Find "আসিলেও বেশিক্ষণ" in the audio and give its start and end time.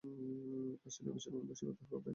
0.87-1.43